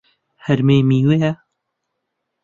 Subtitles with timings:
[0.45, 1.31] هەرمێ میوەیە.